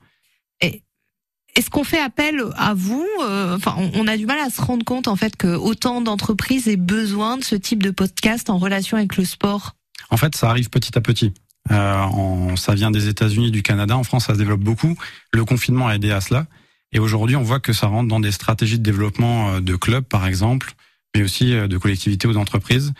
Est-ce 1.55 1.71
qu'on 1.71 1.83
fait 1.83 1.99
appel 1.99 2.41
à 2.55 2.73
vous 2.75 3.05
Enfin, 3.19 3.75
on, 3.77 3.91
on 3.95 4.07
a 4.07 4.15
du 4.17 4.25
mal 4.27 4.37
à 4.39 4.49
se 4.51 4.61
rendre 4.61 4.85
compte 4.85 5.07
en 5.07 5.15
fait 5.15 5.35
que 5.35 5.47
autant 5.47 5.99
d'entreprises 5.99 6.67
aient 6.69 6.77
besoin 6.77 7.37
de 7.37 7.43
ce 7.43 7.55
type 7.55 7.81
de 7.81 7.89
podcast 7.89 8.49
en 8.51 8.59
relation 8.59 8.97
avec 8.97 9.17
le 9.17 9.25
sport? 9.25 9.75
En 10.11 10.15
fait, 10.17 10.35
ça 10.35 10.49
arrive 10.49 10.69
petit 10.69 10.95
à 10.97 11.01
petit. 11.01 11.33
Euh, 11.71 11.97
en- 12.01 12.55
ça 12.55 12.73
vient 12.73 12.91
des 12.91 13.07
États-Unis, 13.07 13.51
du 13.51 13.61
Canada. 13.63 13.95
En 13.97 14.03
France, 14.03 14.25
ça 14.27 14.33
se 14.33 14.39
développe 14.39 14.61
beaucoup. 14.61 14.95
Le 15.33 15.45
confinement 15.45 15.87
a 15.87 15.95
aidé 15.95 16.11
à 16.11 16.21
cela. 16.21 16.45
Et 16.91 16.99
aujourd'hui, 16.99 17.35
on 17.35 17.43
voit 17.43 17.59
que 17.59 17.73
ça 17.73 17.87
rentre 17.87 18.07
dans 18.07 18.19
des 18.19 18.31
stratégies 18.31 18.79
de 18.79 18.83
développement 18.83 19.49
euh, 19.51 19.59
de 19.61 19.75
clubs, 19.75 20.03
par 20.03 20.25
exemple, 20.25 20.73
mais 21.15 21.21
aussi 21.23 21.53
euh, 21.53 21.67
de 21.67 21.77
collectivités 21.77 22.27
ou 22.27 22.33
d'entreprises. 22.33 22.93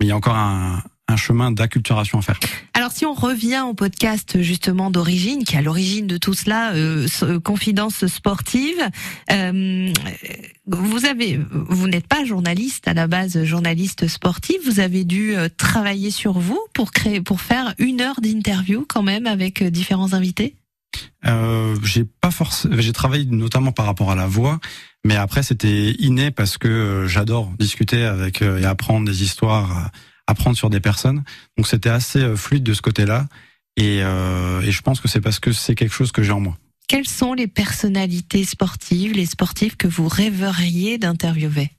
Mais 0.00 0.06
il 0.06 0.08
y 0.08 0.12
a 0.12 0.16
encore 0.16 0.36
un, 0.36 0.82
un 1.06 1.16
chemin 1.16 1.52
d'acculturation 1.52 2.18
à 2.18 2.22
faire. 2.22 2.40
Alors 2.72 2.90
si 2.90 3.04
on 3.04 3.12
revient 3.12 3.62
au 3.68 3.74
podcast 3.74 4.40
justement 4.40 4.90
d'origine, 4.90 5.44
qui 5.44 5.54
est 5.54 5.58
à 5.58 5.62
l'origine 5.62 6.06
de 6.06 6.16
tout 6.16 6.32
cela, 6.34 6.72
euh, 6.72 7.06
ce- 7.06 7.36
confidence 7.38 8.06
sportive, 8.06 8.82
euh, 9.30 9.92
vous 10.66 11.04
avez, 11.04 11.38
vous 11.50 11.88
n'êtes 11.88 12.06
pas 12.06 12.24
journaliste 12.24 12.88
à 12.88 12.94
la 12.94 13.06
base, 13.06 13.44
journaliste 13.44 14.08
sportif. 14.08 14.56
Vous 14.64 14.80
avez 14.80 15.04
dû 15.04 15.36
euh, 15.36 15.48
travailler 15.54 16.10
sur 16.10 16.38
vous 16.38 16.60
pour 16.72 16.90
créer, 16.90 17.20
pour 17.20 17.42
faire 17.42 17.74
une 17.78 18.00
heure 18.00 18.20
d'interview 18.22 18.86
quand 18.88 19.02
même 19.02 19.26
avec 19.26 19.60
euh, 19.60 19.70
différents 19.70 20.14
invités? 20.14 20.56
Euh, 21.26 21.76
j'ai 21.84 22.04
pas 22.04 22.30
forcément, 22.30 22.76
j'ai 22.78 22.92
travaillé 22.92 23.24
notamment 23.26 23.72
par 23.72 23.84
rapport 23.86 24.10
à 24.10 24.14
la 24.14 24.26
voix, 24.26 24.60
mais 25.04 25.16
après 25.16 25.42
c'était 25.42 25.90
inné 25.98 26.30
parce 26.30 26.56
que 26.56 26.68
euh, 26.68 27.08
j'adore 27.08 27.50
discuter 27.58 28.04
avec 28.04 28.42
et 28.42 28.64
apprendre 28.64 29.06
des 29.06 29.22
histoires, 29.22 29.90
euh, 30.28 30.32
apprendre 30.32 30.56
sur 30.56 30.70
des 30.70 30.80
personnes. 30.80 31.22
Donc 31.56 31.66
c'était 31.66 31.90
assez 31.90 32.20
euh, 32.20 32.36
fluide 32.36 32.62
de 32.62 32.74
ce 32.74 32.82
côté-là, 32.82 33.26
et, 33.76 34.00
euh, 34.02 34.60
et 34.62 34.70
je 34.72 34.82
pense 34.82 35.00
que 35.00 35.08
c'est 35.08 35.20
parce 35.20 35.40
que 35.40 35.52
c'est 35.52 35.74
quelque 35.74 35.94
chose 35.94 36.12
que 36.12 36.22
j'ai 36.22 36.32
en 36.32 36.40
moi. 36.40 36.56
Quelles 36.88 37.08
sont 37.08 37.32
les 37.32 37.46
personnalités 37.46 38.44
sportives, 38.44 39.12
les 39.14 39.26
sportifs 39.26 39.76
que 39.76 39.88
vous 39.88 40.06
rêveriez 40.08 40.98
d'interviewer? 40.98 41.70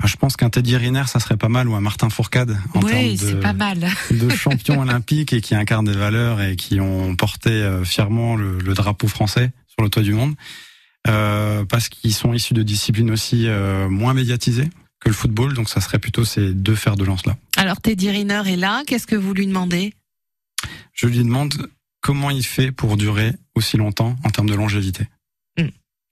Ah, 0.00 0.06
Je 0.06 0.14
pense 0.16 0.36
qu'un 0.36 0.48
Teddy 0.50 0.76
Riner, 0.76 1.04
ça 1.06 1.18
serait 1.18 1.36
pas 1.38 1.48
mal, 1.48 1.66
ou 1.68 1.74
un 1.74 1.80
Martin 1.80 2.08
Fourcade 2.08 2.56
en 2.74 2.80
Oui, 2.82 2.90
termes 2.90 3.16
c'est 3.16 3.34
de, 3.36 3.40
pas 3.40 3.52
mal. 3.54 3.88
de 4.10 4.28
champions 4.34 4.80
olympiques 4.82 5.32
et 5.32 5.40
qui 5.40 5.54
incarnent 5.56 5.86
des 5.86 5.96
valeurs 5.96 6.40
et 6.40 6.54
qui 6.56 6.78
ont 6.78 7.16
porté 7.16 7.50
euh, 7.50 7.84
fièrement 7.84 8.36
le, 8.36 8.58
le 8.60 8.74
drapeau 8.74 9.08
français 9.08 9.50
sur 9.66 9.82
le 9.82 9.88
toit 9.90 10.02
du 10.02 10.12
monde, 10.12 10.34
euh, 11.08 11.64
parce 11.64 11.88
qu'ils 11.88 12.14
sont 12.14 12.32
issus 12.32 12.54
de 12.54 12.62
disciplines 12.62 13.10
aussi 13.10 13.48
euh, 13.48 13.88
moins 13.88 14.14
médiatisées 14.14 14.68
que 15.00 15.08
le 15.08 15.14
football, 15.14 15.54
donc 15.54 15.68
ça 15.68 15.80
serait 15.80 15.98
plutôt 15.98 16.24
ces 16.24 16.52
deux 16.52 16.74
fers 16.74 16.96
de 16.96 17.04
lance 17.04 17.24
là. 17.26 17.36
Alors 17.56 17.80
Teddy 17.80 18.10
Riner 18.10 18.42
est 18.46 18.56
là. 18.56 18.82
Qu'est-ce 18.86 19.06
que 19.06 19.16
vous 19.16 19.34
lui 19.34 19.46
demandez? 19.46 19.94
Je 20.92 21.06
lui 21.06 21.18
demande 21.18 21.54
comment 22.00 22.30
il 22.30 22.44
fait 22.44 22.72
pour 22.72 22.96
durer 22.96 23.32
aussi 23.54 23.76
longtemps 23.76 24.16
en 24.24 24.30
termes 24.30 24.48
de 24.48 24.54
longévité. 24.54 25.04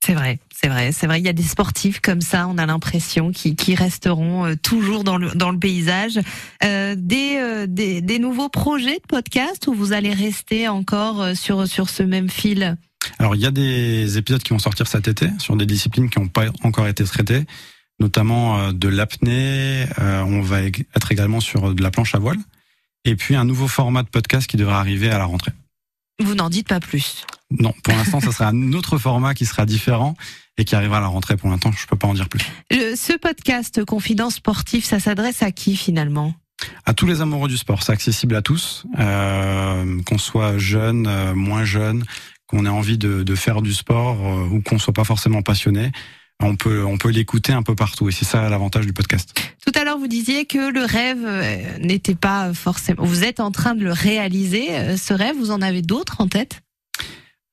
C'est 0.05 0.15
vrai, 0.15 0.39
c'est 0.55 0.69
vrai, 0.69 0.93
c'est 0.93 1.09
vrai. 1.09 1.21
Il 1.21 1.27
y 1.27 1.29
a 1.29 1.33
des 1.33 1.43
sportifs 1.43 1.99
comme 1.99 2.21
ça, 2.21 2.47
on 2.47 2.59
a 2.59 2.67
l'impression, 2.67 3.33
qui, 3.33 3.57
qui 3.57 3.75
resteront 3.75 4.45
euh, 4.45 4.55
toujours 4.55 5.03
dans 5.03 5.17
le, 5.17 5.31
dans 5.31 5.51
le 5.51 5.59
paysage. 5.59 6.21
Euh, 6.63 6.95
des, 6.97 7.39
euh, 7.39 7.67
des, 7.67 8.03
des 8.03 8.21
nouveaux 8.21 8.49
projets 8.49 8.97
de 8.97 9.07
podcast 9.09 9.67
où 9.67 9.75
vous 9.75 9.93
allez 9.93 10.13
rester 10.13 10.69
encore 10.69 11.23
euh, 11.23 11.35
sur, 11.35 11.67
sur 11.67 11.89
ce 11.89 12.05
même 12.05 12.31
fil? 12.31 12.77
Alors 13.19 13.35
il 13.35 13.41
y 13.41 13.47
a 13.47 13.51
des 13.51 14.17
épisodes 14.17 14.43
qui 14.43 14.51
vont 14.51 14.61
sortir 14.61 14.87
cet 14.87 15.09
été 15.09 15.29
sur 15.41 15.57
des 15.57 15.67
disciplines 15.67 16.09
qui 16.09 16.21
n'ont 16.21 16.29
pas 16.29 16.47
encore 16.63 16.87
été 16.87 17.03
traitées, 17.03 17.45
notamment 18.01 18.59
euh, 18.59 18.73
de 18.73 18.89
l'apnée. 18.89 19.87
euh, 19.99 20.23
on 20.23 20.41
va 20.43 20.63
être 20.63 21.13
également 21.13 21.41
sur 21.41 21.75
de 21.75 21.83
la 21.83 21.91
planche 21.91 22.15
à 22.15 22.19
voile. 22.19 22.39
Et 23.05 23.15
puis 23.17 23.37
un 23.37 23.45
nouveau 23.45 23.69
format 23.69 24.03
de 24.03 24.09
podcast 24.09 24.47
qui 24.49 24.57
devrait 24.57 24.75
arriver 24.75 25.11
à 25.11 25.19
la 25.19 25.25
rentrée. 25.27 25.53
Vous 26.19 26.35
n'en 26.35 26.49
dites 26.51 26.67
pas 26.69 26.81
plus. 26.81 27.25
Non, 27.51 27.73
pour 27.85 27.95
l'instant, 27.95 28.21
ça 28.21 28.33
sera 28.33 28.49
un 28.49 28.73
autre 28.73 28.99
format 28.99 29.35
qui 29.35 29.47
sera 29.47 29.67
différent 29.67 30.17
et 30.59 30.65
qui 30.65 30.75
arrivera 30.75 30.99
à 30.99 31.01
la 31.03 31.07
rentrée. 31.07 31.37
Pour 31.37 31.51
l'instant, 31.51 31.71
je 31.73 31.87
peux 31.87 31.97
pas 31.97 32.09
en 32.09 32.15
dire 32.15 32.29
plus. 32.29 32.41
Le- 32.71 32.97
ce 32.97 33.17
podcast 33.17 33.85
Confidence 33.85 34.37
Sportive, 34.37 34.85
ça 34.85 34.99
s'adresse 34.99 35.43
à 35.43 35.53
qui 35.53 35.77
finalement? 35.77 36.35
À 36.87 36.95
tous 36.95 37.07
les 37.07 37.21
amoureux 37.21 37.49
du 37.49 37.59
sport, 37.59 37.83
c'est 37.83 37.93
accessible 37.93 38.35
à 38.35 38.41
tous, 38.43 38.87
euh, 38.99 40.01
qu'on 40.05 40.17
soit 40.19 40.57
jeune, 40.57 41.07
euh, 41.07 41.35
moins 41.35 41.65
jeune, 41.65 42.05
qu'on 42.47 42.65
ait 42.65 42.71
envie 42.71 42.97
de, 42.97 43.23
de 43.23 43.35
faire 43.35 43.61
du 43.61 43.75
sport 43.75 44.17
euh, 44.27 44.49
ou 44.51 44.63
qu'on 44.63 44.79
soit 44.79 44.95
pas 44.95 45.05
forcément 45.05 45.43
passionné. 45.43 45.93
On 46.43 46.55
peut, 46.55 46.85
on 46.85 46.99
peut 46.99 47.09
l'écouter 47.11 47.53
un 47.53 47.63
peu 47.63 47.75
partout 47.75 48.09
et 48.09 48.13
c'est 48.13 48.27
ça 48.27 48.49
l'avantage 48.51 48.85
du 48.87 48.93
podcast. 48.93 49.35
Tout 49.65 49.73
à 49.75 49.85
l'heure, 49.85 49.99
vous 49.99 50.07
disiez 50.07 50.45
que 50.45 50.71
le 50.71 50.85
rêve 50.85 51.25
euh, 51.25 51.79
n'était 51.79 52.15
pas 52.15 52.53
forcément. 52.53 53.05
Vous 53.05 53.25
êtes 53.25 53.41
en 53.41 53.51
train 53.51 53.75
de 53.75 53.83
le 53.83 53.93
réaliser. 53.93 54.67
euh, 54.73 54.97
Ce 54.99 55.15
rêve, 55.15 55.35
vous 55.39 55.51
en 55.51 55.63
avez 55.63 55.81
d'autres 55.83 56.21
en 56.21 56.29
tête? 56.29 56.61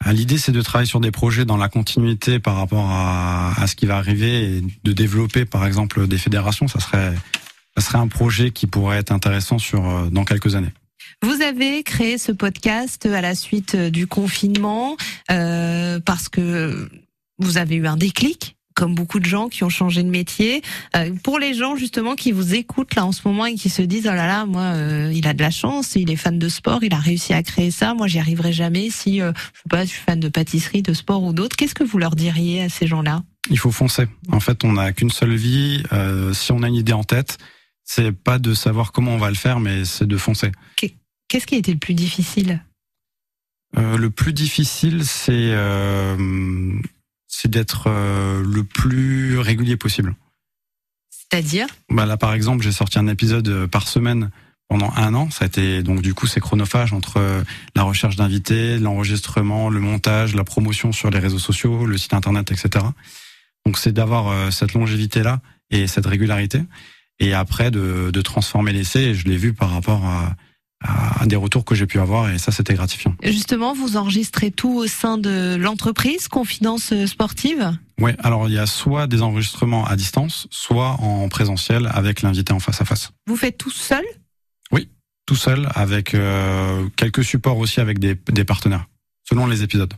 Euh, 0.05 0.11
L'idée, 0.11 0.37
c'est 0.37 0.51
de 0.51 0.61
travailler 0.61 0.87
sur 0.89 0.99
des 0.99 1.11
projets 1.11 1.45
dans 1.45 1.55
la 1.57 1.69
continuité 1.69 2.39
par 2.39 2.57
rapport 2.57 2.89
à, 2.89 3.53
à 3.59 3.67
ce 3.67 3.75
qui 3.75 3.85
va 3.85 3.95
arriver 3.97 4.57
et 4.57 4.63
de 4.83 4.91
développer, 4.91 5.45
par 5.45 5.65
exemple, 5.65 6.05
des 6.07 6.17
fédérations. 6.17 6.67
Ça 6.67 6.79
serait 6.81 7.13
ça 7.77 7.83
serait 7.83 7.97
un 7.97 8.07
projet 8.09 8.51
qui 8.51 8.67
pourrait 8.67 8.97
être 8.97 9.11
intéressant 9.11 9.57
sur 9.59 9.87
euh, 9.89 10.09
dans 10.11 10.25
quelques 10.25 10.55
années. 10.55 10.73
Vous 11.23 11.41
avez 11.41 11.83
créé 11.83 12.17
ce 12.17 12.31
podcast 12.33 13.05
à 13.05 13.21
la 13.21 13.33
suite 13.33 13.75
du 13.77 14.07
confinement 14.07 14.97
euh, 15.31 15.99
parce 16.01 16.27
que 16.29 16.89
vous 17.39 17.57
avez 17.57 17.75
eu 17.77 17.87
un 17.87 17.95
déclic? 17.97 18.57
Comme 18.73 18.95
beaucoup 18.95 19.19
de 19.19 19.25
gens 19.25 19.49
qui 19.49 19.63
ont 19.63 19.69
changé 19.69 20.03
de 20.03 20.09
métier. 20.09 20.61
Euh, 20.95 21.11
pour 21.23 21.39
les 21.39 21.53
gens 21.53 21.75
justement 21.75 22.15
qui 22.15 22.31
vous 22.31 22.53
écoutent 22.55 22.95
là 22.95 23.05
en 23.05 23.11
ce 23.11 23.21
moment 23.25 23.45
et 23.45 23.55
qui 23.55 23.69
se 23.69 23.81
disent 23.81 24.07
oh 24.07 24.15
là 24.15 24.27
là 24.27 24.45
moi 24.45 24.61
euh, 24.61 25.11
il 25.13 25.27
a 25.27 25.33
de 25.33 25.41
la 25.41 25.51
chance, 25.51 25.95
il 25.95 26.09
est 26.11 26.15
fan 26.15 26.39
de 26.39 26.49
sport, 26.49 26.83
il 26.83 26.93
a 26.93 26.97
réussi 26.97 27.33
à 27.33 27.43
créer 27.43 27.71
ça, 27.71 27.93
moi 27.93 28.07
j'y 28.07 28.19
arriverai 28.19 28.53
jamais 28.53 28.89
si 28.89 29.21
euh, 29.21 29.31
je 29.35 29.59
sais 29.59 29.69
pas, 29.69 29.85
je 29.85 29.89
suis 29.89 30.01
fan 30.01 30.19
de 30.19 30.29
pâtisserie, 30.29 30.81
de 30.81 30.93
sport 30.93 31.23
ou 31.23 31.33
d'autres. 31.33 31.55
Qu'est-ce 31.55 31.75
que 31.75 31.83
vous 31.83 31.97
leur 31.97 32.15
diriez 32.15 32.63
à 32.63 32.69
ces 32.69 32.87
gens-là? 32.87 33.23
Il 33.49 33.59
faut 33.59 33.71
foncer. 33.71 34.07
En 34.31 34.39
fait, 34.39 34.63
on 34.63 34.73
n'a 34.73 34.93
qu'une 34.93 35.09
seule 35.09 35.35
vie. 35.35 35.83
Euh, 35.91 36.33
si 36.33 36.51
on 36.51 36.63
a 36.63 36.67
une 36.67 36.75
idée 36.75 36.93
en 36.93 37.03
tête, 37.03 37.37
c'est 37.83 38.11
pas 38.13 38.39
de 38.39 38.53
savoir 38.53 38.91
comment 38.91 39.11
on 39.11 39.17
va 39.17 39.29
le 39.29 39.35
faire, 39.35 39.59
mais 39.59 39.83
c'est 39.83 40.07
de 40.07 40.17
foncer. 40.17 40.51
Qu'est-ce 41.27 41.45
qui 41.45 41.55
a 41.55 41.57
été 41.57 41.73
le 41.73 41.79
plus 41.79 41.93
difficile? 41.93 42.63
Le 43.75 44.09
plus 44.09 44.33
difficile, 44.33 45.03
c'est 45.03 45.51
c'est 47.35 47.49
d'être 47.49 47.85
euh, 47.87 48.43
le 48.45 48.63
plus 48.63 49.39
régulier 49.39 49.75
possible. 49.75 50.15
C'est-à-dire? 51.09 51.65
Bah 51.89 52.05
là, 52.05 52.15
par 52.15 52.33
exemple, 52.33 52.63
j'ai 52.63 52.71
sorti 52.71 52.99
un 52.99 53.07
épisode 53.07 53.47
euh, 53.47 53.67
par 53.67 53.87
semaine 53.87 54.29
pendant 54.69 54.91
un 54.95 55.15
an. 55.15 55.31
Ça 55.31 55.45
a 55.45 55.47
été 55.47 55.81
donc 55.81 56.01
du 56.01 56.13
coup 56.13 56.27
c'est 56.27 56.39
chronophage 56.39 56.93
entre 56.93 57.17
euh, 57.17 57.43
la 57.75 57.81
recherche 57.81 58.15
d'invités, 58.17 58.77
l'enregistrement, 58.77 59.69
le 59.69 59.79
montage, 59.79 60.35
la 60.35 60.43
promotion 60.43 60.91
sur 60.91 61.09
les 61.09 61.17
réseaux 61.17 61.39
sociaux, 61.39 61.87
le 61.87 61.97
site 61.97 62.13
internet, 62.13 62.51
etc. 62.51 62.85
Donc 63.65 63.79
c'est 63.79 63.93
d'avoir 63.93 64.51
cette 64.51 64.73
longévité 64.73 65.23
là 65.23 65.39
et 65.71 65.87
cette 65.87 66.05
régularité, 66.05 66.61
et 67.19 67.33
après 67.33 67.71
de, 67.71 68.11
de 68.11 68.21
transformer 68.21 68.73
l'essai. 68.73 69.01
Et 69.01 69.15
je 69.15 69.25
l'ai 69.27 69.37
vu 69.37 69.53
par 69.53 69.71
rapport 69.71 70.05
à, 70.05 70.35
à 70.83 71.25
des 71.25 71.35
retours 71.35 71.65
que 71.65 71.75
j'ai 71.75 71.87
pu 71.87 71.99
avoir, 71.99 72.29
et 72.29 72.37
ça 72.37 72.51
c'était 72.51 72.73
gratifiant. 72.73 73.15
Justement, 73.23 73.73
vous 73.73 73.97
enregistrez 73.97 74.51
tout 74.51 74.73
au 74.73 74.87
sein 74.87 75.17
de 75.17 75.55
l'entreprise 75.55 76.27
Confidence 76.27 76.93
Sportive? 77.05 77.77
Ouais, 77.99 78.15
alors 78.19 78.49
il 78.49 78.55
y 78.55 78.59
a 78.59 78.65
soit 78.65 79.07
des 79.07 79.21
enregistrements 79.21 79.85
à 79.85 79.95
distance, 79.95 80.47
soit 80.51 80.99
en 80.99 81.29
présentiel 81.29 81.89
avec 81.93 82.21
l'invité 82.21 82.53
en 82.53 82.59
face 82.59 82.81
à 82.81 82.85
face. 82.85 83.11
Vous 83.27 83.37
faites 83.37 83.57
tout 83.57 83.71
seul? 83.71 84.03
Tout 85.25 85.37
seul, 85.37 85.69
avec 85.73 86.15
euh, 86.15 86.85
quelques 86.97 87.23
supports 87.23 87.57
aussi 87.57 87.79
avec 87.79 87.97
des, 87.97 88.13
des 88.13 88.43
partenaires, 88.43 88.87
selon 89.23 89.47
les 89.47 89.63
épisodes. 89.63 89.93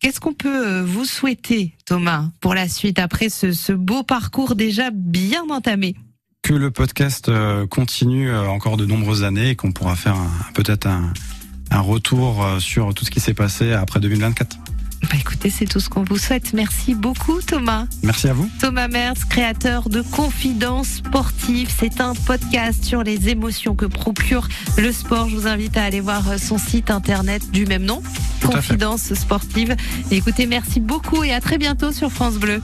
Qu'est-ce 0.00 0.20
qu'on 0.20 0.32
peut 0.32 0.66
euh, 0.66 0.82
vous 0.82 1.04
souhaiter, 1.04 1.76
Thomas, 1.84 2.30
pour 2.40 2.54
la 2.54 2.66
suite, 2.66 2.98
après 2.98 3.28
ce, 3.28 3.52
ce 3.52 3.74
beau 3.74 4.04
parcours 4.04 4.54
déjà 4.54 4.90
bien 4.90 5.42
entamé? 5.50 5.96
Que 6.42 6.54
le 6.54 6.70
podcast 6.70 7.28
euh, 7.28 7.66
continue 7.66 8.30
euh, 8.30 8.48
encore 8.48 8.76
de 8.76 8.86
nombreuses 8.86 9.24
années 9.24 9.50
et 9.50 9.56
qu'on 9.56 9.72
pourra 9.72 9.94
faire 9.94 10.16
peut-être 10.54 10.86
un, 10.86 11.12
un 11.70 11.80
retour 11.80 12.44
euh, 12.44 12.58
sur 12.58 12.92
tout 12.94 13.04
ce 13.04 13.10
qui 13.10 13.20
s'est 13.20 13.34
passé 13.34 13.72
après 13.72 14.00
2024. 14.00 14.56
Bah 15.02 15.16
écoutez, 15.18 15.48
c'est 15.50 15.66
tout 15.66 15.80
ce 15.80 15.88
qu'on 15.88 16.02
vous 16.02 16.18
souhaite. 16.18 16.52
Merci 16.52 16.94
beaucoup, 16.94 17.40
Thomas. 17.40 17.86
Merci 18.02 18.28
à 18.28 18.32
vous. 18.32 18.48
Thomas 18.58 18.88
Mers, 18.88 19.14
créateur 19.28 19.88
de 19.88 20.02
Confidence 20.02 20.88
Sportive. 20.88 21.68
C'est 21.78 22.00
un 22.00 22.14
podcast 22.14 22.84
sur 22.84 23.02
les 23.02 23.28
émotions 23.28 23.74
que 23.74 23.86
procure 23.86 24.48
le 24.76 24.92
sport. 24.92 25.28
Je 25.28 25.36
vous 25.36 25.46
invite 25.46 25.76
à 25.76 25.84
aller 25.84 26.00
voir 26.00 26.38
son 26.38 26.58
site 26.58 26.90
internet 26.90 27.50
du 27.50 27.64
même 27.66 27.84
nom, 27.84 28.02
Tout. 28.40 28.48
Confidence 28.48 29.14
Sportive. 29.14 29.74
Et 30.10 30.16
écoutez, 30.16 30.46
merci 30.46 30.80
beaucoup 30.80 31.22
et 31.22 31.32
à 31.32 31.40
très 31.40 31.58
bientôt 31.58 31.92
sur 31.92 32.10
France 32.10 32.36
Bleu. 32.36 32.60